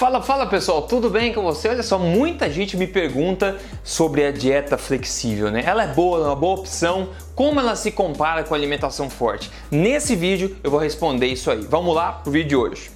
Fala, 0.00 0.22
fala 0.22 0.46
pessoal, 0.46 0.80
tudo 0.80 1.10
bem 1.10 1.30
com 1.30 1.42
você? 1.42 1.68
Olha 1.68 1.82
só, 1.82 1.98
muita 1.98 2.48
gente 2.48 2.74
me 2.74 2.86
pergunta 2.86 3.58
sobre 3.84 4.24
a 4.24 4.32
dieta 4.32 4.78
flexível, 4.78 5.50
né? 5.50 5.62
Ela 5.62 5.82
é 5.82 5.88
boa, 5.88 6.20
é 6.20 6.22
uma 6.28 6.34
boa 6.34 6.58
opção? 6.58 7.10
Como 7.34 7.60
ela 7.60 7.76
se 7.76 7.90
compara 7.90 8.42
com 8.42 8.54
a 8.54 8.56
alimentação 8.56 9.10
forte? 9.10 9.50
Nesse 9.70 10.16
vídeo 10.16 10.56
eu 10.64 10.70
vou 10.70 10.80
responder 10.80 11.26
isso 11.26 11.50
aí. 11.50 11.60
Vamos 11.60 11.94
lá 11.94 12.12
pro 12.12 12.32
vídeo 12.32 12.48
de 12.48 12.56
hoje. 12.56 12.90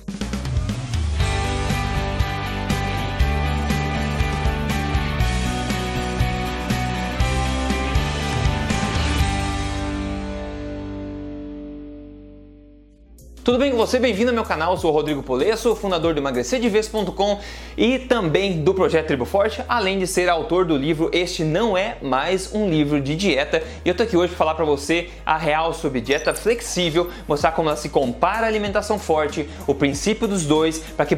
Tudo 13.45 13.59
bem 13.59 13.71
com 13.71 13.77
você? 13.77 13.99
Bem-vindo 13.99 14.31
ao 14.31 14.35
meu 14.35 14.43
canal, 14.43 14.73
eu 14.73 14.79
sou 14.79 14.91
o 14.91 14.95
Rodrigo 14.95 15.23
Polesso, 15.23 15.77
fundador 15.77 16.15
do 16.15 16.19
emagrecerdevez.com 16.19 17.41
e 17.77 17.99
também 17.99 18.63
do 18.63 18.73
Projeto 18.73 19.09
Tribo 19.09 19.27
Forte, 19.27 19.63
além 19.69 19.99
de 19.99 20.07
ser 20.07 20.31
autor 20.31 20.65
do 20.65 20.75
livro 20.75 21.11
Este 21.13 21.45
Não 21.45 21.77
É 21.77 21.99
Mais 22.01 22.55
Um 22.55 22.71
Livro 22.71 23.03
de 23.03 23.15
Dieta. 23.15 23.63
E 23.85 23.89
eu 23.91 23.95
tô 23.95 24.03
aqui 24.03 24.17
hoje 24.17 24.29
para 24.29 24.39
falar 24.39 24.55
para 24.55 24.65
você 24.65 25.11
a 25.27 25.37
real 25.37 25.75
sobre 25.75 26.01
dieta 26.01 26.33
flexível, 26.33 27.11
mostrar 27.29 27.53
como 27.53 27.69
ela 27.69 27.77
se 27.77 27.91
compara 27.91 28.47
à 28.47 28.49
alimentação 28.49 28.99
forte, 28.99 29.47
o 29.67 29.75
princípio 29.75 30.27
dos 30.27 30.47
dois, 30.47 30.79
para 30.79 31.05
que, 31.05 31.15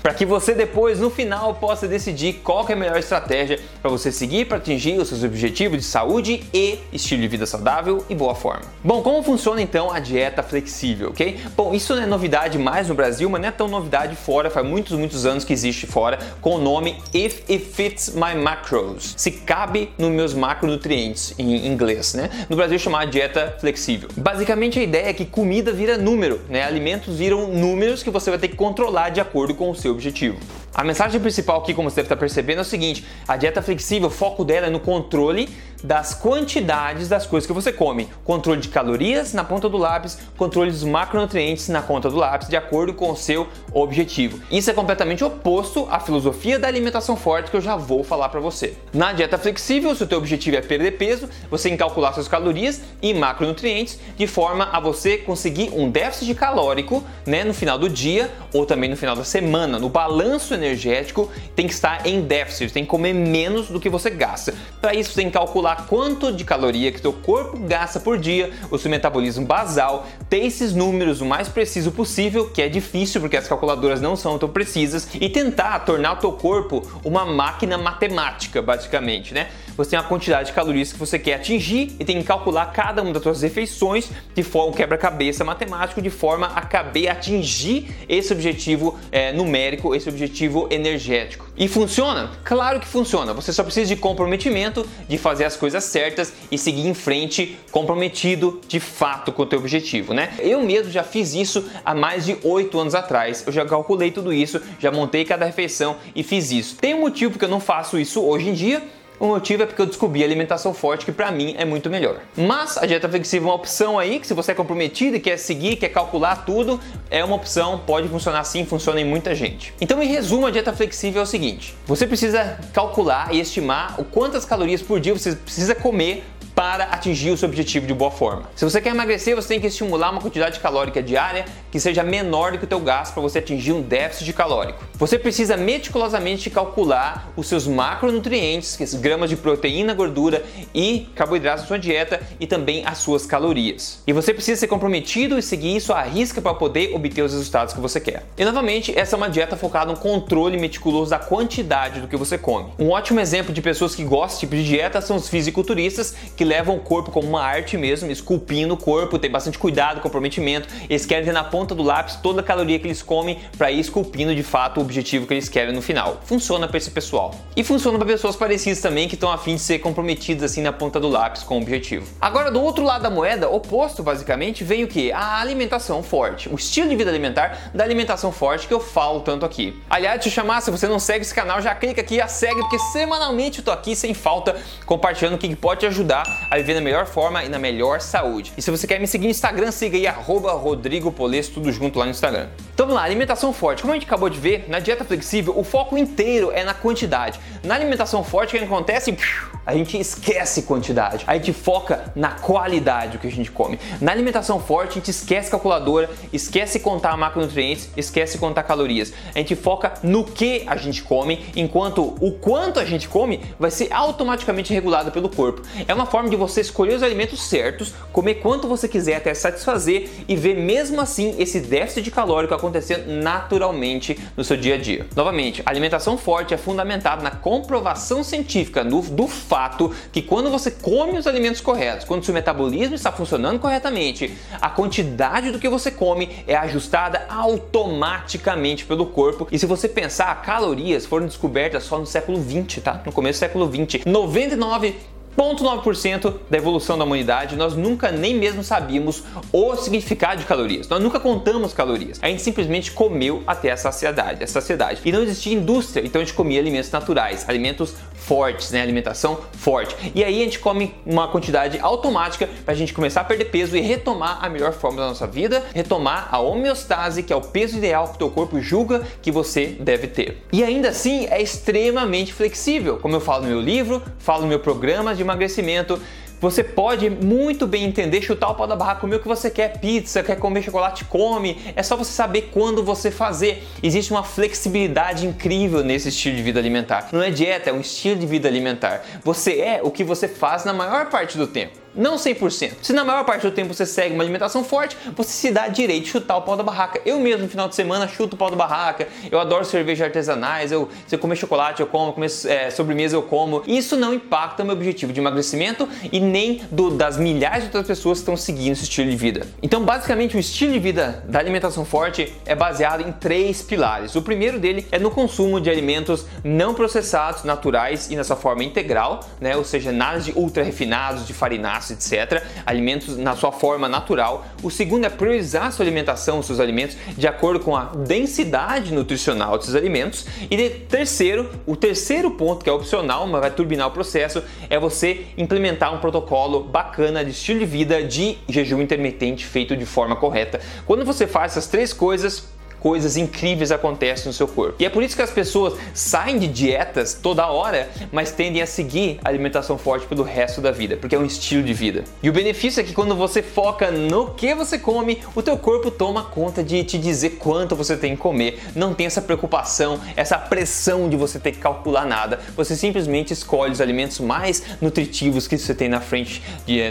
para 0.00 0.14
que 0.14 0.24
você 0.24 0.54
depois, 0.54 1.00
no 1.00 1.10
final, 1.10 1.54
possa 1.54 1.88
decidir 1.88 2.34
qual 2.34 2.64
é 2.68 2.72
a 2.72 2.76
melhor 2.76 2.98
estratégia 2.98 3.58
para 3.82 3.90
você 3.90 4.12
seguir 4.12 4.44
para 4.44 4.58
atingir 4.58 4.96
os 4.96 5.08
seus 5.08 5.24
objetivos 5.24 5.78
de 5.78 5.84
saúde 5.84 6.44
e 6.54 6.78
estilo 6.92 7.22
de 7.22 7.26
vida 7.26 7.46
saudável 7.46 8.04
e 8.08 8.14
boa 8.14 8.36
forma. 8.36 8.62
Bom, 8.84 9.02
como 9.02 9.20
funciona 9.24 9.60
então 9.60 9.90
a 9.90 9.98
dieta 9.98 10.35
dieta 10.36 10.42
flexível, 10.42 11.10
ok? 11.10 11.40
Bom, 11.56 11.74
isso 11.74 11.94
não 11.94 12.02
é 12.02 12.06
novidade 12.06 12.58
mais 12.58 12.88
no 12.88 12.94
Brasil, 12.94 13.28
mas 13.30 13.40
não 13.40 13.48
é 13.48 13.52
tão 13.52 13.68
novidade 13.68 14.16
fora, 14.16 14.50
faz 14.50 14.66
muitos, 14.66 14.96
muitos 14.98 15.24
anos 15.24 15.44
que 15.44 15.52
existe 15.52 15.86
fora, 15.86 16.18
com 16.40 16.56
o 16.56 16.58
nome 16.58 16.96
If 17.14 17.42
It 17.48 17.64
Fits 17.64 18.14
My 18.14 18.34
Macros, 18.40 19.14
se 19.16 19.30
cabe 19.30 19.90
nos 19.98 20.10
meus 20.10 20.34
macronutrientes 20.34 21.34
em 21.38 21.66
inglês, 21.66 22.14
né? 22.14 22.30
No 22.48 22.56
Brasil 22.56 22.78
chamada 22.78 23.10
dieta 23.10 23.56
flexível. 23.58 24.08
Basicamente 24.16 24.78
a 24.78 24.82
ideia 24.82 25.08
é 25.08 25.12
que 25.12 25.24
comida 25.24 25.72
vira 25.72 25.96
número, 25.96 26.40
né? 26.48 26.64
Alimentos 26.64 27.16
viram 27.16 27.48
números 27.48 28.02
que 28.02 28.10
você 28.10 28.30
vai 28.30 28.38
ter 28.38 28.48
que 28.48 28.56
controlar 28.56 29.10
de 29.10 29.20
acordo 29.20 29.54
com 29.54 29.70
o 29.70 29.74
seu 29.74 29.92
objetivo. 29.92 30.38
A 30.74 30.84
mensagem 30.84 31.18
principal 31.18 31.60
aqui, 31.60 31.72
como 31.72 31.88
você 31.88 31.96
deve 31.96 32.06
estar 32.06 32.16
percebendo, 32.16 32.58
é 32.58 32.62
o 32.62 32.64
seguinte: 32.64 33.04
a 33.26 33.36
dieta 33.36 33.62
flexível, 33.62 34.08
o 34.08 34.10
foco 34.10 34.44
dela 34.44 34.66
é 34.66 34.70
no 34.70 34.80
controle 34.80 35.48
das 35.86 36.14
quantidades 36.14 37.08
das 37.08 37.26
coisas 37.26 37.46
que 37.46 37.52
você 37.52 37.72
come. 37.72 38.08
Controle 38.24 38.60
de 38.60 38.68
calorias 38.68 39.32
na 39.32 39.44
ponta 39.44 39.68
do 39.68 39.76
lápis, 39.76 40.18
controle 40.36 40.70
dos 40.70 40.82
macronutrientes 40.82 41.68
na 41.68 41.80
ponta 41.80 42.10
do 42.10 42.16
lápis, 42.16 42.48
de 42.48 42.56
acordo 42.56 42.92
com 42.92 43.12
o 43.12 43.16
seu 43.16 43.46
objetivo. 43.72 44.40
Isso 44.50 44.68
é 44.68 44.74
completamente 44.74 45.22
oposto 45.22 45.86
à 45.88 46.00
filosofia 46.00 46.58
da 46.58 46.66
alimentação 46.66 47.16
forte 47.16 47.50
que 47.50 47.56
eu 47.56 47.60
já 47.60 47.76
vou 47.76 48.02
falar 48.02 48.28
para 48.30 48.40
você. 48.40 48.74
Na 48.92 49.12
dieta 49.12 49.38
flexível, 49.38 49.94
se 49.94 50.02
o 50.02 50.06
teu 50.06 50.18
objetivo 50.18 50.56
é 50.56 50.60
perder 50.60 50.98
peso, 50.98 51.28
você 51.48 51.68
tem 51.68 51.76
que 51.76 51.84
calcular 51.84 52.12
suas 52.12 52.26
calorias 52.26 52.82
e 53.00 53.14
macronutrientes 53.14 54.00
de 54.16 54.26
forma 54.26 54.68
a 54.72 54.80
você 54.80 55.18
conseguir 55.18 55.70
um 55.72 55.88
déficit 55.88 56.34
calórico 56.34 57.04
né, 57.24 57.44
no 57.44 57.54
final 57.54 57.78
do 57.78 57.88
dia 57.88 58.28
ou 58.52 58.66
também 58.66 58.90
no 58.90 58.96
final 58.96 59.14
da 59.14 59.24
semana. 59.24 59.78
No 59.78 59.88
balanço 59.88 60.52
energético 60.52 61.30
tem 61.54 61.68
que 61.68 61.74
estar 61.74 62.04
em 62.04 62.22
déficit, 62.22 62.72
tem 62.72 62.82
que 62.82 62.90
comer 62.90 63.12
menos 63.12 63.68
do 63.68 63.78
que 63.78 63.88
você 63.88 64.10
gasta. 64.10 64.52
Para 64.80 64.92
isso, 64.92 65.10
você 65.10 65.20
tem 65.20 65.26
que 65.26 65.34
calcular 65.34 65.75
quanto 65.88 66.32
de 66.32 66.44
caloria 66.44 66.90
que 66.90 67.00
seu 67.00 67.12
corpo 67.12 67.58
gasta 67.58 68.00
por 68.00 68.18
dia, 68.18 68.50
o 68.70 68.78
seu 68.78 68.90
metabolismo 68.90 69.46
basal, 69.46 70.06
ter 70.28 70.44
esses 70.44 70.72
números 70.72 71.20
o 71.20 71.26
mais 71.26 71.48
preciso 71.48 71.92
possível, 71.92 72.50
que 72.50 72.62
é 72.62 72.68
difícil 72.68 73.20
porque 73.20 73.36
as 73.36 73.46
calculadoras 73.46 74.00
não 74.00 74.16
são 74.16 74.38
tão 74.38 74.48
precisas, 74.48 75.08
e 75.20 75.28
tentar 75.28 75.80
tornar 75.80 76.14
o 76.14 76.16
teu 76.16 76.32
corpo 76.32 76.82
uma 77.04 77.24
máquina 77.24 77.76
matemática, 77.76 78.60
basicamente, 78.62 79.34
né? 79.34 79.48
Você 79.76 79.90
tem 79.90 79.98
uma 79.98 80.08
quantidade 80.08 80.48
de 80.48 80.54
calorias 80.54 80.92
que 80.92 80.98
você 80.98 81.18
quer 81.18 81.34
atingir 81.34 81.94
e 82.00 82.04
tem 82.04 82.18
que 82.18 82.24
calcular 82.24 82.66
cada 82.72 83.02
uma 83.02 83.12
das 83.12 83.22
suas 83.22 83.42
refeições 83.42 84.10
de 84.34 84.42
forma 84.42 84.70
um 84.70 84.72
quebra-cabeça 84.72 85.44
matemático, 85.44 86.00
de 86.00 86.08
forma 86.10 86.46
a 86.46 86.62
caber 86.62 87.08
atingir 87.08 87.94
esse 88.08 88.32
objetivo 88.32 88.98
é, 89.12 89.32
numérico, 89.32 89.94
esse 89.94 90.08
objetivo 90.08 90.66
energético. 90.70 91.45
E 91.58 91.68
funciona? 91.68 92.30
Claro 92.44 92.78
que 92.78 92.86
funciona. 92.86 93.32
Você 93.32 93.50
só 93.50 93.62
precisa 93.62 93.86
de 93.88 93.96
comprometimento, 93.96 94.86
de 95.08 95.16
fazer 95.16 95.46
as 95.46 95.56
coisas 95.56 95.84
certas 95.84 96.32
e 96.50 96.58
seguir 96.58 96.86
em 96.86 96.92
frente 96.92 97.58
comprometido 97.70 98.60
de 98.68 98.78
fato 98.78 99.32
com 99.32 99.42
o 99.42 99.46
teu 99.46 99.58
objetivo, 99.58 100.12
né? 100.12 100.34
Eu 100.38 100.62
mesmo 100.62 100.92
já 100.92 101.02
fiz 101.02 101.32
isso 101.34 101.64
há 101.82 101.94
mais 101.94 102.26
de 102.26 102.36
oito 102.42 102.78
anos 102.78 102.94
atrás. 102.94 103.42
Eu 103.46 103.52
já 103.52 103.64
calculei 103.64 104.10
tudo 104.10 104.34
isso, 104.34 104.60
já 104.78 104.90
montei 104.90 105.24
cada 105.24 105.46
refeição 105.46 105.96
e 106.14 106.22
fiz 106.22 106.50
isso. 106.50 106.76
Tem 106.76 106.94
um 106.94 107.00
motivo 107.00 107.32
porque 107.32 107.46
eu 107.46 107.48
não 107.50 107.60
faço 107.60 107.98
isso 107.98 108.22
hoje 108.22 108.50
em 108.50 108.52
dia, 108.52 108.82
o 109.18 109.26
motivo 109.26 109.62
é 109.62 109.66
porque 109.66 109.80
eu 109.80 109.86
descobri 109.86 110.22
a 110.22 110.26
alimentação 110.26 110.74
forte, 110.74 111.04
que 111.04 111.12
para 111.12 111.30
mim 111.30 111.54
é 111.58 111.64
muito 111.64 111.88
melhor. 111.88 112.20
Mas 112.36 112.76
a 112.76 112.86
dieta 112.86 113.08
flexível 113.08 113.48
é 113.48 113.50
uma 113.50 113.56
opção 113.56 113.98
aí, 113.98 114.20
que 114.20 114.26
se 114.26 114.34
você 114.34 114.52
é 114.52 114.54
comprometido 114.54 115.16
e 115.16 115.20
quer 115.20 115.36
seguir, 115.38 115.76
quer 115.76 115.88
calcular 115.88 116.44
tudo, 116.44 116.80
é 117.10 117.24
uma 117.24 117.36
opção, 117.36 117.78
pode 117.86 118.08
funcionar 118.08 118.44
sim, 118.44 118.64
funciona 118.64 119.00
em 119.00 119.04
muita 119.04 119.34
gente. 119.34 119.72
Então, 119.80 120.02
em 120.02 120.06
resumo, 120.06 120.46
a 120.46 120.50
dieta 120.50 120.72
flexível 120.72 121.20
é 121.20 121.24
o 121.24 121.26
seguinte: 121.26 121.74
você 121.86 122.06
precisa 122.06 122.58
calcular 122.72 123.34
e 123.34 123.40
estimar 123.40 124.00
o 124.00 124.04
quantas 124.04 124.44
calorias 124.44 124.82
por 124.82 125.00
dia 125.00 125.14
você 125.14 125.32
precisa 125.34 125.74
comer 125.74 126.24
para 126.56 126.84
atingir 126.84 127.30
o 127.30 127.36
seu 127.36 127.50
objetivo 127.50 127.86
de 127.86 127.92
boa 127.92 128.10
forma. 128.10 128.44
Se 128.56 128.64
você 128.64 128.80
quer 128.80 128.88
emagrecer, 128.88 129.36
você 129.36 129.48
tem 129.48 129.60
que 129.60 129.66
estimular 129.66 130.10
uma 130.10 130.22
quantidade 130.22 130.58
calórica 130.58 131.02
diária 131.02 131.44
que 131.70 131.78
seja 131.78 132.02
menor 132.02 132.52
do 132.52 132.58
que 132.58 132.64
o 132.64 132.66
teu 132.66 132.80
gasto 132.80 133.12
para 133.12 133.22
você 133.22 133.40
atingir 133.40 133.72
um 133.72 133.82
déficit 133.82 134.32
calórico. 134.32 134.82
Você 134.94 135.18
precisa 135.18 135.54
meticulosamente 135.54 136.48
calcular 136.48 137.30
os 137.36 137.46
seus 137.46 137.66
macronutrientes, 137.66 138.74
que 138.74 138.86
são 138.86 138.98
gramas 139.02 139.28
de 139.28 139.36
proteína, 139.36 139.92
gordura 139.92 140.42
e 140.74 141.10
carboidratos 141.14 141.64
na 141.64 141.68
sua 141.68 141.78
dieta 141.78 142.20
e 142.40 142.46
também 142.46 142.86
as 142.86 142.98
suas 142.98 143.26
calorias. 143.26 144.02
E 144.06 144.12
você 144.14 144.32
precisa 144.32 144.58
ser 144.58 144.68
comprometido 144.68 145.38
e 145.38 145.42
seguir 145.42 145.76
isso 145.76 145.92
à 145.92 146.02
risca 146.04 146.40
para 146.40 146.54
poder 146.54 146.94
obter 146.94 147.20
os 147.20 147.32
resultados 147.32 147.74
que 147.74 147.80
você 147.80 148.00
quer. 148.00 148.24
E 148.38 148.44
novamente, 148.46 148.98
essa 148.98 149.14
é 149.14 149.18
uma 149.18 149.28
dieta 149.28 149.56
focada 149.56 149.92
no 149.92 149.98
controle 149.98 150.56
meticuloso 150.56 151.10
da 151.10 151.18
quantidade 151.18 152.00
do 152.00 152.08
que 152.08 152.16
você 152.16 152.38
come. 152.38 152.72
Um 152.78 152.88
ótimo 152.88 153.20
exemplo 153.20 153.52
de 153.52 153.60
pessoas 153.60 153.94
que 153.94 154.02
gostam 154.02 154.28
desse 154.28 154.40
tipo 154.40 154.56
de 154.56 154.64
dieta 154.64 155.02
são 155.02 155.16
os 155.16 155.28
fisiculturistas 155.28 156.14
que 156.34 156.45
levam 156.46 156.76
o 156.76 156.80
corpo 156.80 157.10
como 157.10 157.28
uma 157.28 157.42
arte 157.42 157.76
mesmo, 157.76 158.10
esculpindo 158.10 158.74
o 158.74 158.76
corpo, 158.76 159.18
tem 159.18 159.30
bastante 159.30 159.58
cuidado, 159.58 160.00
comprometimento. 160.00 160.68
Eles 160.88 161.04
querem 161.04 161.24
ter 161.24 161.32
na 161.32 161.44
ponta 161.44 161.74
do 161.74 161.82
lápis 161.82 162.16
toda 162.16 162.40
a 162.40 162.44
caloria 162.44 162.78
que 162.78 162.86
eles 162.86 163.02
comem 163.02 163.38
para 163.58 163.70
ir 163.70 163.80
esculpindo 163.80 164.34
de 164.34 164.42
fato 164.42 164.78
o 164.78 164.80
objetivo 164.80 165.26
que 165.26 165.34
eles 165.34 165.48
querem 165.48 165.74
no 165.74 165.82
final. 165.82 166.20
Funciona 166.24 166.68
para 166.68 166.78
esse 166.78 166.90
pessoal. 166.90 167.34
E 167.54 167.64
funciona 167.64 167.98
para 167.98 168.06
pessoas 168.06 168.36
parecidas 168.36 168.80
também 168.80 169.08
que 169.08 169.14
estão 169.14 169.30
afim 169.30 169.56
de 169.56 169.60
ser 169.60 169.80
comprometidas 169.80 170.50
assim 170.50 170.62
na 170.62 170.72
ponta 170.72 171.00
do 171.00 171.08
lápis 171.08 171.42
com 171.42 171.58
o 171.58 171.62
objetivo. 171.62 172.06
Agora, 172.20 172.50
do 172.50 172.62
outro 172.62 172.84
lado 172.84 173.02
da 173.02 173.10
moeda, 173.10 173.48
oposto 173.48 174.02
basicamente, 174.02 174.62
vem 174.62 174.84
o 174.84 174.88
que? 174.88 175.10
A 175.12 175.40
alimentação 175.40 176.02
forte. 176.02 176.48
O 176.48 176.54
estilo 176.54 176.88
de 176.88 176.96
vida 176.96 177.10
alimentar 177.10 177.70
da 177.74 177.82
alimentação 177.82 178.30
forte 178.30 178.68
que 178.68 178.74
eu 178.74 178.80
falo 178.80 179.20
tanto 179.20 179.44
aqui. 179.44 179.82
Aliás, 179.90 180.22
te 180.22 180.30
chamar, 180.30 180.60
se 180.60 180.70
você 180.70 180.86
não 180.86 180.98
segue 180.98 181.22
esse 181.22 181.34
canal, 181.34 181.60
já 181.60 181.74
clica 181.74 182.00
aqui, 182.00 182.20
a 182.20 182.28
segue, 182.28 182.60
porque 182.60 182.78
semanalmente 182.78 183.58
eu 183.58 183.64
tô 183.64 183.70
aqui 183.70 183.96
sem 183.96 184.14
falta 184.14 184.56
compartilhando 184.84 185.34
o 185.34 185.38
que 185.38 185.56
pode 185.56 185.80
te 185.80 185.86
ajudar 185.86 186.24
a 186.50 186.56
viver 186.56 186.74
na 186.74 186.80
melhor 186.80 187.06
forma 187.06 187.44
e 187.44 187.48
na 187.48 187.58
melhor 187.58 188.00
saúde. 188.00 188.52
E 188.56 188.62
se 188.62 188.70
você 188.70 188.86
quer 188.86 189.00
me 189.00 189.06
seguir 189.06 189.24
no 189.24 189.30
Instagram, 189.30 189.70
siga 189.70 189.96
aí 189.96 190.06
arroba 190.06 190.52
Rodrigo 190.52 191.10
Polesso, 191.10 191.52
tudo 191.52 191.72
junto 191.72 191.98
lá 191.98 192.04
no 192.04 192.10
Instagram. 192.10 192.48
Então 192.76 192.84
vamos 192.84 193.00
lá, 193.00 193.06
alimentação 193.06 193.54
forte. 193.54 193.80
Como 193.80 193.94
a 193.94 193.96
gente 193.96 194.04
acabou 194.04 194.28
de 194.28 194.38
ver, 194.38 194.66
na 194.68 194.80
dieta 194.80 195.02
flexível, 195.02 195.58
o 195.58 195.64
foco 195.64 195.96
inteiro 195.96 196.50
é 196.52 196.62
na 196.62 196.74
quantidade. 196.74 197.40
Na 197.64 197.74
alimentação 197.74 198.22
forte, 198.22 198.54
o 198.54 198.58
que 198.58 198.64
acontece? 198.66 199.16
A 199.64 199.72
gente 199.72 199.98
esquece 199.98 200.60
quantidade. 200.60 201.24
A 201.26 201.32
gente 201.36 201.54
foca 201.54 202.12
na 202.14 202.32
qualidade 202.32 203.12
do 203.12 203.18
que 203.18 203.26
a 203.26 203.30
gente 203.30 203.50
come. 203.50 203.80
Na 203.98 204.12
alimentação 204.12 204.60
forte, 204.60 204.90
a 204.90 204.94
gente 204.96 205.10
esquece 205.10 205.50
calculadora, 205.50 206.10
esquece 206.34 206.78
contar 206.78 207.16
macronutrientes, 207.16 207.88
esquece 207.96 208.36
contar 208.36 208.62
calorias. 208.64 209.10
A 209.34 209.38
gente 209.38 209.56
foca 209.56 209.94
no 210.02 210.22
que 210.22 210.62
a 210.66 210.76
gente 210.76 211.02
come, 211.02 211.46
enquanto 211.56 212.14
o 212.20 212.30
quanto 212.32 212.78
a 212.78 212.84
gente 212.84 213.08
come 213.08 213.40
vai 213.58 213.70
ser 213.70 213.90
automaticamente 213.90 214.74
regulado 214.74 215.10
pelo 215.10 215.30
corpo. 215.30 215.62
É 215.88 215.94
uma 215.94 216.04
forma 216.04 216.28
de 216.28 216.36
você 216.36 216.60
escolher 216.60 216.94
os 216.94 217.02
alimentos 217.02 217.42
certos, 217.42 217.94
comer 218.12 218.34
quanto 218.34 218.68
você 218.68 218.86
quiser 218.86 219.16
até 219.16 219.32
satisfazer 219.32 220.10
e 220.28 220.36
ver 220.36 220.56
mesmo 220.56 221.00
assim 221.00 221.34
esse 221.38 221.58
déficit 221.58 222.10
calórico 222.10 222.52
acontecendo 222.52 222.65
naturalmente 223.06 224.18
no 224.36 224.44
seu 224.44 224.56
dia 224.56 224.74
a 224.74 224.78
dia. 224.78 225.06
Novamente, 225.14 225.62
alimentação 225.64 226.16
forte 226.16 226.54
é 226.54 226.56
fundamentada 226.56 227.22
na 227.22 227.30
comprovação 227.30 228.22
científica 228.22 228.84
do, 228.84 229.00
do 229.00 229.26
fato 229.26 229.92
que 230.12 230.22
quando 230.22 230.50
você 230.50 230.70
come 230.70 231.18
os 231.18 231.26
alimentos 231.26 231.60
corretos, 231.60 232.04
quando 232.04 232.24
seu 232.24 232.34
metabolismo 232.34 232.94
está 232.94 233.12
funcionando 233.12 233.58
corretamente, 233.58 234.36
a 234.60 234.68
quantidade 234.68 235.50
do 235.50 235.58
que 235.58 235.68
você 235.68 235.90
come 235.90 236.30
é 236.46 236.54
ajustada 236.54 237.26
automaticamente 237.28 238.84
pelo 238.84 239.06
corpo. 239.06 239.48
E 239.50 239.58
se 239.58 239.66
você 239.66 239.88
pensar, 239.88 240.42
calorias 240.42 241.06
foram 241.06 241.26
descobertas 241.26 241.84
só 241.84 241.98
no 241.98 242.06
século 242.06 242.40
20, 242.40 242.80
tá? 242.80 243.02
No 243.04 243.12
começo 243.12 243.38
do 243.38 243.40
século 243.40 243.68
20. 243.68 244.02
99 244.06 245.15
0,9% 245.36 246.34
da 246.48 246.56
evolução 246.56 246.96
da 246.96 247.04
humanidade, 247.04 247.56
nós 247.56 247.74
nunca 247.76 248.10
nem 248.10 248.34
mesmo 248.34 248.64
sabíamos 248.64 249.22
o 249.52 249.76
significado 249.76 250.40
de 250.40 250.46
calorias. 250.46 250.88
Nós 250.88 251.02
nunca 251.02 251.20
contamos 251.20 251.74
calorias. 251.74 252.18
A 252.22 252.28
gente 252.28 252.42
simplesmente 252.42 252.90
comeu 252.92 253.42
até 253.46 253.70
a 253.70 253.76
saciedade, 253.76 254.42
a 254.42 254.46
saciedade. 254.46 255.00
E 255.04 255.12
não 255.12 255.22
existia 255.22 255.52
indústria, 255.52 256.04
então 256.04 256.20
a 256.20 256.24
gente 256.24 256.34
comia 256.34 256.58
alimentos 256.58 256.90
naturais, 256.90 257.44
alimentos 257.48 257.94
fortes, 258.16 258.70
né? 258.70 258.82
Alimentação 258.82 259.38
forte. 259.52 259.94
E 260.14 260.24
aí 260.24 260.40
a 260.40 260.44
gente 260.44 260.58
come 260.58 260.94
uma 261.04 261.28
quantidade 261.28 261.78
automática 261.78 262.48
para 262.64 262.74
a 262.74 262.76
gente 262.76 262.92
começar 262.92 263.20
a 263.20 263.24
perder 263.24 263.46
peso 263.46 263.76
e 263.76 263.80
retomar 263.80 264.44
a 264.44 264.48
melhor 264.48 264.72
forma 264.72 265.00
da 265.00 265.08
nossa 265.08 265.26
vida, 265.26 265.64
retomar 265.74 266.28
a 266.32 266.40
homeostase, 266.40 267.22
que 267.22 267.32
é 267.32 267.36
o 267.36 267.40
peso 267.40 267.78
ideal 267.78 268.08
que 268.08 268.16
o 268.16 268.18
teu 268.18 268.30
corpo 268.30 268.60
julga 268.60 269.02
que 269.22 269.30
você 269.30 269.66
deve 269.66 270.06
ter. 270.08 270.42
E 270.52 270.64
ainda 270.64 270.88
assim 270.88 271.26
é 271.26 271.40
extremamente 271.40 272.32
flexível, 272.32 272.98
como 272.98 273.14
eu 273.14 273.20
falo 273.20 273.42
no 273.42 273.48
meu 273.48 273.60
livro, 273.60 274.02
falo 274.18 274.42
no 274.42 274.48
meu 274.48 274.60
programa 274.60 275.14
de 275.14 275.22
emagrecimento. 275.22 276.00
Você 276.40 276.62
pode 276.62 277.08
muito 277.08 277.66
bem 277.66 277.84
entender, 277.84 278.20
chutar 278.20 278.50
o 278.50 278.54
pau 278.54 278.66
da 278.66 278.76
barra, 278.76 278.96
comer 278.96 279.16
o 279.16 279.20
que 279.20 279.28
você 279.28 279.50
quer, 279.50 279.78
pizza, 279.78 280.22
quer 280.22 280.36
comer 280.36 280.62
chocolate, 280.62 281.04
come. 281.06 281.60
É 281.74 281.82
só 281.82 281.96
você 281.96 282.12
saber 282.12 282.50
quando 282.52 282.84
você 282.84 283.10
fazer. 283.10 283.66
Existe 283.82 284.10
uma 284.10 284.22
flexibilidade 284.22 285.26
incrível 285.26 285.82
nesse 285.82 286.10
estilo 286.10 286.36
de 286.36 286.42
vida 286.42 286.60
alimentar. 286.60 287.08
Não 287.12 287.22
é 287.22 287.30
dieta, 287.30 287.70
é 287.70 287.72
um 287.72 287.80
estilo 287.80 288.20
de 288.20 288.26
vida 288.26 288.48
alimentar. 288.48 289.02
Você 289.24 289.60
é 289.60 289.80
o 289.82 289.90
que 289.90 290.04
você 290.04 290.28
faz 290.28 290.64
na 290.64 290.72
maior 290.72 291.08
parte 291.08 291.38
do 291.38 291.46
tempo 291.46 291.85
não 291.96 292.16
100%. 292.16 292.72
Se 292.82 292.92
na 292.92 293.04
maior 293.04 293.24
parte 293.24 293.42
do 293.42 293.50
tempo 293.50 293.72
você 293.72 293.86
segue 293.86 294.14
uma 294.14 294.22
alimentação 294.22 294.62
forte, 294.62 294.96
você 295.14 295.30
se 295.30 295.50
dá 295.50 295.68
direito 295.68 296.04
de 296.04 296.10
chutar 296.10 296.36
o 296.36 296.42
pau 296.42 296.56
da 296.56 296.62
barraca. 296.62 297.00
Eu 297.04 297.18
mesmo 297.18 297.44
no 297.44 297.48
final 297.48 297.68
de 297.68 297.74
semana 297.74 298.06
chuto 298.06 298.34
o 298.34 298.36
pau 298.36 298.50
da 298.50 298.56
barraca. 298.56 299.08
Eu 299.30 299.40
adoro 299.40 299.64
cerveja 299.64 300.04
artesanais, 300.04 300.70
eu 300.70 300.88
se 301.06 301.14
eu 301.14 301.18
comer 301.18 301.36
chocolate 301.36 301.80
eu 301.80 301.86
como, 301.86 302.12
comer 302.12 302.30
é, 302.46 302.70
sobremesa 302.70 303.16
eu 303.16 303.22
como. 303.22 303.62
Isso 303.66 303.96
não 303.96 304.12
impacta 304.12 304.62
o 304.62 304.66
meu 304.66 304.74
objetivo 304.74 305.12
de 305.12 305.20
emagrecimento 305.20 305.88
e 306.12 306.20
nem 306.20 306.62
do, 306.70 306.90
das 306.90 307.16
milhares 307.16 307.60
de 307.60 307.66
outras 307.66 307.86
pessoas 307.86 308.18
que 308.18 308.22
estão 308.22 308.36
seguindo 308.36 308.72
esse 308.72 308.84
estilo 308.84 309.10
de 309.10 309.16
vida. 309.16 309.46
Então, 309.62 309.82
basicamente, 309.82 310.36
o 310.36 310.40
estilo 310.40 310.72
de 310.72 310.78
vida 310.78 311.24
da 311.26 311.38
alimentação 311.38 311.84
forte 311.84 312.32
é 312.44 312.54
baseado 312.54 313.00
em 313.00 313.12
três 313.12 313.62
pilares. 313.62 314.14
O 314.14 314.22
primeiro 314.22 314.58
dele 314.58 314.86
é 314.90 314.98
no 314.98 315.10
consumo 315.10 315.60
de 315.60 315.70
alimentos 315.70 316.26
não 316.44 316.74
processados, 316.74 317.44
naturais 317.44 318.10
e 318.10 318.16
nessa 318.16 318.36
forma 318.36 318.64
integral, 318.64 319.20
né? 319.40 319.56
Ou 319.56 319.64
seja, 319.64 319.92
nada 319.92 320.20
de 320.20 320.32
ultra 320.32 320.62
refinados, 320.62 321.26
de 321.26 321.32
farináceos 321.32 321.85
etc., 321.90 322.42
alimentos 322.64 323.16
na 323.16 323.34
sua 323.36 323.52
forma 323.52 323.88
natural. 323.88 324.46
O 324.62 324.70
segundo 324.70 325.04
é 325.04 325.10
priorizar 325.10 325.72
sua 325.72 325.84
alimentação, 325.84 326.38
os 326.38 326.46
seus 326.46 326.60
alimentos, 326.60 326.96
de 327.16 327.26
acordo 327.26 327.60
com 327.60 327.76
a 327.76 327.84
densidade 327.84 328.92
nutricional 328.92 329.58
desses 329.58 329.74
alimentos. 329.74 330.26
E 330.50 330.56
de 330.56 330.70
terceiro, 330.70 331.50
o 331.66 331.76
terceiro 331.76 332.30
ponto, 332.30 332.64
que 332.64 332.70
é 332.70 332.72
opcional, 332.72 333.26
mas 333.26 333.40
vai 333.40 333.50
turbinar 333.50 333.88
o 333.88 333.90
processo, 333.90 334.42
é 334.68 334.78
você 334.78 335.26
implementar 335.36 335.94
um 335.94 335.98
protocolo 335.98 336.64
bacana 336.64 337.24
de 337.24 337.30
estilo 337.30 337.60
de 337.60 337.66
vida 337.66 338.02
de 338.02 338.38
jejum 338.48 338.80
intermitente 338.80 339.44
feito 339.46 339.76
de 339.76 339.86
forma 339.86 340.16
correta. 340.16 340.60
Quando 340.84 341.04
você 341.04 341.26
faz 341.26 341.52
essas 341.52 341.66
três 341.66 341.92
coisas, 341.92 342.55
coisas 342.86 343.16
incríveis 343.16 343.72
acontecem 343.72 344.26
no 344.28 344.32
seu 344.32 344.46
corpo. 344.46 344.76
E 344.78 344.84
é 344.84 344.88
por 344.88 345.02
isso 345.02 345.16
que 345.16 345.22
as 345.22 345.32
pessoas 345.32 345.74
saem 345.92 346.38
de 346.38 346.46
dietas 346.46 347.18
toda 347.20 347.44
hora, 347.48 347.90
mas 348.12 348.30
tendem 348.30 348.62
a 348.62 348.66
seguir 348.66 349.18
a 349.24 349.28
alimentação 349.28 349.76
forte 349.76 350.06
pelo 350.06 350.22
resto 350.22 350.60
da 350.60 350.70
vida, 350.70 350.96
porque 350.96 351.16
é 351.16 351.18
um 351.18 351.24
estilo 351.24 351.64
de 351.64 351.74
vida. 351.74 352.04
E 352.22 352.30
o 352.30 352.32
benefício 352.32 352.80
é 352.80 352.84
que 352.84 352.92
quando 352.92 353.16
você 353.16 353.42
foca 353.42 353.90
no 353.90 354.30
que 354.34 354.54
você 354.54 354.78
come, 354.78 355.18
o 355.34 355.42
teu 355.42 355.58
corpo 355.58 355.90
toma 355.90 356.22
conta 356.22 356.62
de 356.62 356.84
te 356.84 356.96
dizer 356.96 357.30
quanto 357.40 357.74
você 357.74 357.96
tem 357.96 358.14
que 358.14 358.22
comer. 358.22 358.60
Não 358.76 358.94
tem 358.94 359.06
essa 359.06 359.20
preocupação, 359.20 359.98
essa 360.14 360.38
pressão 360.38 361.08
de 361.08 361.16
você 361.16 361.40
ter 361.40 361.50
que 361.50 361.58
calcular 361.58 362.06
nada. 362.06 362.38
Você 362.54 362.76
simplesmente 362.76 363.32
escolhe 363.32 363.72
os 363.72 363.80
alimentos 363.80 364.20
mais 364.20 364.62
nutritivos 364.80 365.48
que 365.48 365.58
você 365.58 365.74
tem 365.74 365.88
na 365.88 366.00
frente, 366.00 366.40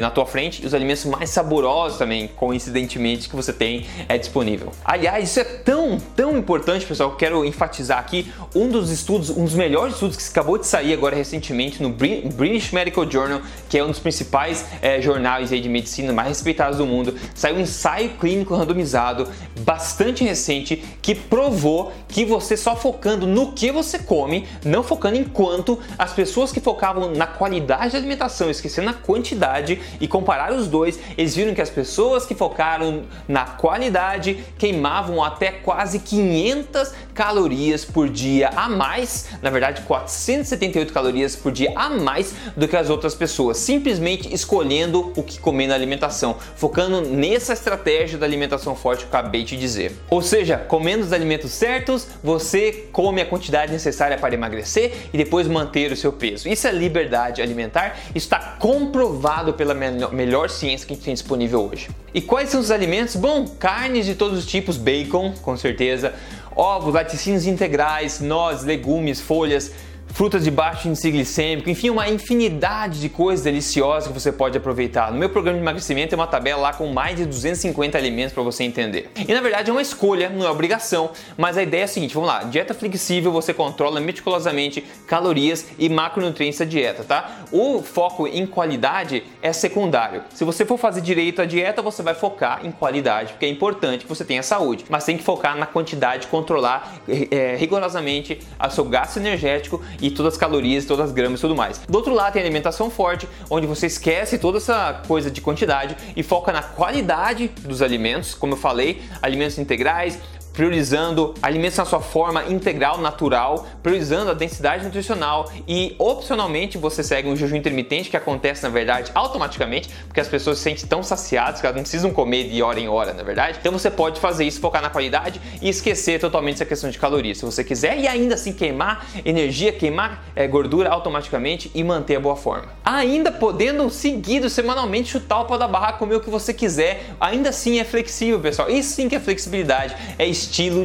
na 0.02 0.12
tua 0.12 0.26
frente, 0.26 0.62
e 0.62 0.66
os 0.66 0.74
alimentos 0.74 1.06
mais 1.06 1.30
saborosos 1.30 1.98
também, 1.98 2.28
coincidentemente, 2.28 3.30
que 3.30 3.36
você 3.38 3.54
tem 3.54 3.86
é 4.10 4.18
disponível. 4.18 4.74
Aliás, 4.84 5.30
isso 5.30 5.40
é 5.40 5.46
tão 5.46 5.85
tão, 5.86 6.00
tão 6.16 6.38
importante, 6.38 6.86
pessoal, 6.86 7.12
que 7.12 7.18
quero 7.18 7.46
enfatizar 7.46 8.00
aqui, 8.00 8.32
um 8.56 8.68
dos 8.70 8.90
estudos, 8.90 9.30
um 9.30 9.44
dos 9.44 9.54
melhores 9.54 9.94
estudos 9.94 10.18
que 10.18 10.30
acabou 10.30 10.58
de 10.58 10.66
sair 10.66 10.94
agora 10.94 11.16
recentemente 11.16 11.82
no 11.82 11.90
British 11.90 12.72
Medical 12.72 13.10
Journal, 13.10 13.42
que 13.70 13.78
é 13.78 13.84
um 13.84 13.88
dos 13.88 14.00
principais 14.00 14.66
é, 14.82 15.02
jornais 15.02 15.50
de 15.50 15.70
medicina 15.70 16.12
mais 16.12 16.30
respeitados 16.30 16.78
do 16.78 16.86
mundo, 16.86 17.16
saiu 17.34 17.58
um 17.58 17.60
ensaio 17.60 18.12
clínico 18.12 18.56
randomizado 18.56 19.28
bastante 19.60 20.24
recente 20.24 20.84
que 21.02 21.14
provou 21.14 21.92
que 22.08 22.26
você 22.26 22.58
só 22.58 22.76
focando 22.76 23.28
no 23.28 23.54
que 23.54 23.72
você 23.72 24.00
come, 24.00 24.48
não 24.64 24.84
focando 24.84 25.18
em 25.18 25.24
quanto, 25.24 25.80
as 25.98 26.14
pessoas 26.14 26.52
que 26.52 26.60
focavam 26.60 27.12
na 27.12 27.28
qualidade 27.28 27.94
da 27.94 27.98
alimentação, 27.98 28.50
esquecendo 28.50 28.90
a 28.90 28.94
quantidade 28.94 29.80
e 30.00 30.08
compararam 30.08 30.58
os 30.58 30.68
dois, 30.68 31.00
eles 31.18 31.36
viram 31.36 31.54
que 31.54 31.62
as 31.62 31.70
pessoas 31.70 32.26
que 32.26 32.34
focaram 32.34 33.04
na 33.28 33.46
qualidade 33.46 34.44
queimavam 34.58 35.24
até 35.24 35.52
quase 35.76 36.00
500 36.00 36.94
calorias 37.16 37.84
por 37.84 38.08
dia 38.08 38.50
a 38.56 38.70
mais, 38.70 39.30
na 39.42 39.50
verdade 39.50 39.82
478 39.82 40.94
calorias 40.94 41.36
por 41.36 41.52
dia 41.52 41.74
a 41.76 41.90
mais 41.90 42.36
do 42.56 42.68
que 42.68 42.78
as 42.78 42.92
outras 42.92 43.16
pessoas, 43.16 43.58
simplesmente 43.58 44.32
escolhendo 44.32 45.12
o 45.16 45.24
que 45.24 45.40
comer 45.40 45.66
na 45.66 45.74
alimentação, 45.74 46.38
focando 46.56 47.02
nessa 47.02 47.54
estratégia 47.54 48.20
da 48.20 48.26
alimentação 48.28 48.76
forte 48.76 49.06
que 49.06 49.16
eu 49.16 49.20
acabei 49.20 49.44
de 49.44 49.58
dizer. 49.58 49.94
Ou 50.10 50.22
seja, 50.22 50.58
comendo 50.58 51.04
os 51.04 51.12
alimentos 51.12 51.52
certos, 51.52 52.08
você 52.24 52.88
come 52.92 53.22
a 53.22 53.26
quantidade 53.26 53.72
necessária 53.72 54.18
para 54.20 54.36
emagrecer 54.36 55.10
e 55.12 55.18
depois 55.18 55.48
manter 55.48 55.92
o 55.92 55.98
seu 55.98 56.14
peso. 56.14 56.48
Isso 56.48 56.68
é 56.68 56.72
liberdade 56.72 57.42
alimentar, 57.42 57.98
isso 58.14 58.28
está 58.28 58.40
comprovado 58.60 59.54
pela 59.54 59.74
melhor 59.74 60.50
ciência 60.50 60.86
que 60.86 60.94
a 60.94 60.96
gente 60.96 61.06
tem 61.06 61.14
disponível 61.14 61.68
hoje. 61.68 61.90
E 62.14 62.22
quais 62.22 62.50
são 62.50 62.62
os 62.62 62.72
alimentos? 62.72 63.16
Bom, 63.16 63.48
carnes 63.60 64.06
de 64.06 64.16
todos 64.16 64.40
os 64.40 64.46
tipos, 64.46 64.78
bacon, 64.78 65.34
com 65.42 65.56
com 65.56 65.58
certeza, 65.58 66.14
ovos, 66.56 66.94
laticínios 66.94 67.46
integrais, 67.46 68.20
nozes, 68.20 68.64
legumes, 68.64 69.20
folhas, 69.20 69.72
frutas 70.16 70.46
de 70.46 70.50
baixo 70.50 70.88
índice 70.88 71.12
glicêmico, 71.12 71.70
enfim, 71.70 71.90
uma 71.90 72.08
infinidade 72.08 73.02
de 73.02 73.10
coisas 73.10 73.44
deliciosas 73.44 74.08
que 74.08 74.14
você 74.14 74.32
pode 74.32 74.58
aproveitar. 74.58 75.12
No 75.12 75.20
meu 75.20 75.28
programa 75.28 75.58
de 75.58 75.62
emagrecimento 75.62 76.12
tem 76.12 76.18
uma 76.18 76.26
tabela 76.26 76.62
lá 76.62 76.74
com 76.74 76.88
mais 76.88 77.18
de 77.18 77.26
250 77.26 77.98
alimentos 77.98 78.34
para 78.34 78.42
você 78.42 78.64
entender. 78.64 79.12
E 79.18 79.34
na 79.34 79.42
verdade 79.42 79.70
é 79.70 79.74
uma 79.74 79.82
escolha, 79.82 80.30
não 80.30 80.46
é 80.46 80.50
obrigação, 80.50 81.12
mas 81.38 81.58
a 81.58 81.64
ideia 81.64 81.82
é 81.82 81.84
a 81.84 81.88
seguinte, 81.90 82.14
vamos 82.14 82.30
lá, 82.30 82.44
dieta 82.44 82.74
flexível, 82.74 83.30
você 83.30 83.54
controla 83.54 84.00
meticulosamente 84.00 84.86
calorias 85.06 85.68
e 85.78 85.90
macronutrientes 85.90 86.60
da 86.60 86.66
dieta, 86.66 87.04
tá? 87.04 87.44
O 87.52 87.84
foco 87.84 88.26
em 88.26 88.48
qualidade 88.48 89.22
é 89.42 89.52
secundário. 89.52 90.24
Se 90.34 90.46
você 90.46 90.66
for 90.66 90.78
fazer 90.78 91.02
direito 91.02 91.42
à 91.42 91.46
dieta, 91.46 91.82
você 91.82 92.02
vai 92.02 92.14
focar 92.14 92.66
em 92.66 92.72
qualidade, 92.72 93.34
porque 93.34 93.46
é 93.46 93.50
importante 93.50 94.04
que 94.04 94.10
você 94.10 94.24
tenha 94.24 94.42
saúde, 94.42 94.86
mas 94.88 95.04
tem 95.04 95.18
que 95.18 95.24
focar 95.26 95.58
na 95.58 95.66
quantidade, 95.66 96.28
controlar 96.28 97.02
é, 97.06 97.58
rigorosamente 97.58 98.40
o 98.66 98.70
seu 98.70 98.86
gasto 98.86 99.18
energético 99.18 99.82
todas 100.12 100.34
as 100.34 100.40
calorias, 100.40 100.86
todas 100.86 101.08
as 101.08 101.12
gramas 101.12 101.40
e 101.40 101.42
tudo 101.42 101.56
mais. 101.56 101.80
Do 101.88 101.96
outro 101.96 102.14
lado 102.14 102.34
tem 102.34 102.42
a 102.42 102.46
alimentação 102.46 102.90
forte, 102.90 103.28
onde 103.50 103.68
você 103.68 103.88
esquece 103.88 104.38
toda 104.38 104.58
essa 104.58 105.02
coisa 105.08 105.30
de 105.30 105.42
quantidade 105.42 105.96
e 106.16 106.24
foca 106.24 106.52
na 106.52 106.62
qualidade 106.62 107.50
dos 107.62 107.82
alimentos, 107.82 108.34
como 108.34 108.54
eu 108.54 108.58
falei, 108.58 109.02
alimentos 109.22 109.58
integrais, 109.58 110.20
priorizando 110.56 111.34
alimentos 111.42 111.78
na 111.78 111.86
sua 111.86 112.00
forma 112.00 112.46
integral, 112.46 113.00
natural, 113.00 113.68
priorizando 113.84 114.32
a 114.32 114.34
densidade 114.34 114.84
nutricional 114.84 115.52
e 115.68 115.96
opcionalmente 116.00 116.78
você 116.78 117.04
segue 117.04 117.28
um 117.28 117.36
jejum 117.36 117.56
intermitente 117.56 118.10
que 118.10 118.18
acontece 118.18 118.64
na 118.64 118.70
verdade 118.70 119.12
automaticamente, 119.14 119.90
porque 120.08 120.20
as 120.20 120.28
pessoas 120.28 120.58
se 120.58 120.64
sentem 120.64 120.88
tão 120.88 121.04
saciadas 121.04 121.60
que 121.60 121.66
elas 121.66 121.76
não 121.76 121.84
precisam 121.84 122.12
comer 122.12 122.50
de 122.50 122.62
hora 122.62 122.80
em 122.80 122.88
hora, 122.88 123.14
na 123.14 123.24
verdade. 123.24 123.58
Então 123.60 123.72
você 123.72 123.92
pode 123.92 124.20
fazer 124.20 124.46
isso, 124.46 124.60
focar 124.60 124.82
na 124.82 124.90
qualidade 124.90 125.42
e 125.62 125.70
esquecer 125.70 126.20
totalmente 126.20 126.56
essa 126.56 126.66
questão 126.66 126.90
de 126.90 126.98
calorias, 126.98 127.38
se 127.38 127.46
você 127.46 127.64
quiser, 127.64 128.00
e 128.00 128.08
ainda 128.08 128.36
assim 128.36 128.54
queimar 128.54 129.06
energia, 129.26 129.72
queimar 129.72 130.24
é, 130.36 130.48
gordura 130.48 130.90
automaticamente 130.90 131.70
e 131.76 131.84
manter 131.84 132.16
a 132.16 132.20
boa 132.20 132.36
forma. 132.36 132.70
Ainda 132.84 133.32
podendo 133.32 133.90
seguido 133.90 134.50
semanalmente 134.50 135.10
chutar 135.10 135.42
o 135.42 135.46
pau 135.46 135.58
da 135.58 135.68
barra, 135.68 135.94
comer 135.94 136.16
o 136.16 136.20
que 136.20 136.30
você 136.30 136.54
quiser, 136.54 137.04
ainda 137.20 137.50
assim 137.50 137.80
é 137.80 137.84
flexível, 137.84 138.40
pessoal. 138.40 138.70
Isso 138.70 138.96
sim 138.96 139.10
que 139.10 139.16
é 139.16 139.20
flexibilidade, 139.20 139.96
é 140.18 140.26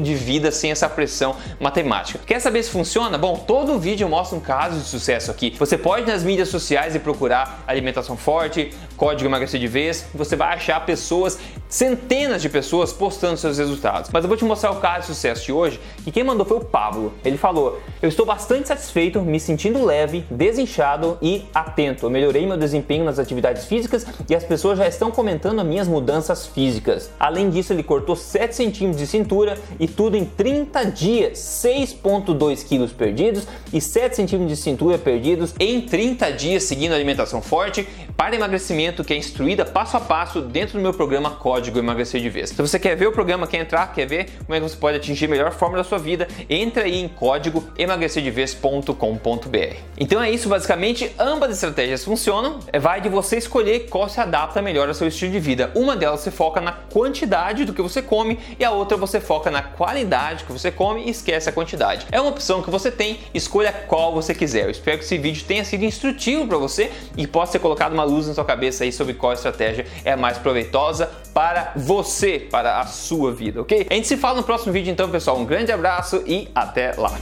de 0.00 0.14
vida 0.14 0.50
sem 0.50 0.70
essa 0.70 0.88
pressão 0.88 1.36
matemática. 1.58 2.20
Quer 2.26 2.40
saber 2.40 2.62
se 2.62 2.70
funciona? 2.70 3.16
Bom, 3.18 3.36
todo 3.36 3.78
vídeo 3.78 4.08
mostra 4.08 4.36
um 4.36 4.40
caso 4.40 4.78
de 4.78 4.86
sucesso 4.86 5.30
aqui. 5.30 5.54
Você 5.58 5.76
pode 5.76 6.06
nas 6.06 6.22
mídias 6.22 6.48
sociais 6.48 6.94
e 6.94 6.98
procurar 6.98 7.64
alimentação 7.66 8.16
forte, 8.16 8.72
código 9.00 9.26
emagrecer 9.26 9.58
de 9.58 9.66
vez, 9.66 10.04
você 10.14 10.36
vai 10.36 10.52
achar 10.52 10.84
pessoas, 10.84 11.38
centenas 11.70 12.42
de 12.42 12.50
pessoas 12.50 12.92
postando 12.92 13.38
seus 13.38 13.56
resultados. 13.56 14.10
Mas 14.12 14.22
eu 14.22 14.28
vou 14.28 14.36
te 14.36 14.44
mostrar 14.44 14.72
o 14.72 14.76
caso 14.76 15.00
de 15.00 15.06
sucesso 15.06 15.46
de 15.46 15.52
hoje, 15.52 15.80
que 16.04 16.12
quem 16.12 16.22
mandou 16.22 16.44
foi 16.44 16.58
o 16.58 16.64
Pablo. 16.64 17.14
Ele 17.24 17.38
falou: 17.38 17.80
"Eu 18.02 18.10
estou 18.10 18.26
bastante 18.26 18.68
satisfeito, 18.68 19.22
me 19.22 19.40
sentindo 19.40 19.82
leve, 19.82 20.26
desinchado 20.30 21.16
e 21.22 21.46
atento. 21.54 22.04
Eu 22.04 22.10
melhorei 22.10 22.44
meu 22.44 22.58
desempenho 22.58 23.02
nas 23.02 23.18
atividades 23.18 23.64
físicas 23.64 24.06
e 24.28 24.34
as 24.34 24.44
pessoas 24.44 24.76
já 24.76 24.86
estão 24.86 25.10
comentando 25.10 25.60
as 25.60 25.66
minhas 25.66 25.88
mudanças 25.88 26.46
físicas. 26.46 27.10
Além 27.18 27.48
disso, 27.48 27.72
ele 27.72 27.82
cortou 27.82 28.14
7 28.14 28.54
centímetros 28.54 29.00
de 29.00 29.06
cintura 29.06 29.56
e 29.78 29.88
tudo 29.88 30.14
em 30.14 30.26
30 30.26 30.84
dias, 30.90 31.38
6,2 31.38 32.62
quilos 32.68 32.92
perdidos 32.92 33.46
e 33.72 33.80
7 33.80 34.16
centímetros 34.16 34.58
de 34.58 34.62
cintura 34.62 34.98
perdidos 34.98 35.54
em 35.58 35.80
30 35.80 36.32
dias 36.32 36.64
seguindo 36.64 36.92
alimentação 36.92 37.40
forte 37.40 37.88
para 38.20 38.36
emagrecimento 38.36 39.02
que 39.02 39.14
é 39.14 39.16
instruída 39.16 39.64
passo 39.64 39.96
a 39.96 40.00
passo 40.00 40.42
dentro 40.42 40.76
do 40.76 40.82
meu 40.82 40.92
programa 40.92 41.30
Código 41.30 41.78
Emagrecer 41.78 42.20
de 42.20 42.28
Vez. 42.28 42.50
Se 42.50 42.60
você 42.60 42.78
quer 42.78 42.94
ver 42.94 43.06
o 43.06 43.12
programa, 43.12 43.46
quer 43.46 43.62
entrar, 43.62 43.94
quer 43.94 44.04
ver 44.04 44.28
como 44.44 44.54
é 44.54 44.60
que 44.60 44.68
você 44.68 44.76
pode 44.76 44.98
atingir 44.98 45.24
a 45.24 45.28
melhor 45.28 45.52
forma 45.52 45.78
da 45.78 45.84
sua 45.84 45.96
vida, 45.96 46.28
entra 46.46 46.82
aí 46.82 47.00
em 47.00 47.08
código 47.08 47.64
emagrecerdevez.com.br. 47.78 49.76
Então 49.96 50.22
é 50.22 50.30
isso, 50.30 50.50
basicamente, 50.50 51.10
ambas 51.18 51.50
estratégias 51.50 52.04
funcionam, 52.04 52.58
é, 52.70 52.78
vai 52.78 53.00
de 53.00 53.08
você 53.08 53.38
escolher 53.38 53.88
qual 53.88 54.06
se 54.06 54.20
adapta 54.20 54.60
melhor 54.60 54.86
ao 54.86 54.92
seu 54.92 55.08
estilo 55.08 55.32
de 55.32 55.40
vida. 55.40 55.70
Uma 55.74 55.96
delas 55.96 56.20
você 56.20 56.30
foca 56.30 56.60
na 56.60 56.72
quantidade 56.72 57.64
do 57.64 57.72
que 57.72 57.80
você 57.80 58.02
come 58.02 58.38
e 58.58 58.64
a 58.66 58.70
outra 58.70 58.98
você 58.98 59.18
foca 59.18 59.50
na 59.50 59.62
qualidade 59.62 60.44
que 60.44 60.52
você 60.52 60.70
come 60.70 61.04
e 61.04 61.10
esquece 61.10 61.48
a 61.48 61.52
quantidade. 61.52 62.06
É 62.12 62.20
uma 62.20 62.28
opção 62.28 62.60
que 62.60 62.70
você 62.70 62.90
tem, 62.90 63.18
escolha 63.32 63.72
qual 63.72 64.12
você 64.12 64.34
quiser. 64.34 64.66
Eu 64.66 64.70
espero 64.70 64.98
que 64.98 65.04
esse 65.04 65.16
vídeo 65.16 65.42
tenha 65.46 65.64
sido 65.64 65.86
instrutivo 65.86 66.46
para 66.46 66.58
você 66.58 66.92
e 67.16 67.26
possa 67.26 67.52
ter 67.52 67.60
colocado 67.60 67.94
uma 67.94 68.09
luz 68.10 68.26
na 68.26 68.34
sua 68.34 68.44
cabeça 68.44 68.84
aí 68.84 68.92
sobre 68.92 69.14
qual 69.14 69.32
estratégia 69.32 69.86
é 70.04 70.16
mais 70.16 70.38
proveitosa 70.38 71.10
para 71.32 71.72
você, 71.76 72.38
para 72.50 72.80
a 72.80 72.86
sua 72.86 73.32
vida, 73.32 73.60
ok? 73.60 73.86
A 73.88 73.94
gente 73.94 74.08
se 74.08 74.16
fala 74.16 74.36
no 74.36 74.42
próximo 74.42 74.72
vídeo 74.72 74.90
então, 74.90 75.08
pessoal. 75.08 75.38
Um 75.38 75.44
grande 75.44 75.72
abraço 75.72 76.22
e 76.26 76.48
até 76.54 76.92
lá! 76.96 77.12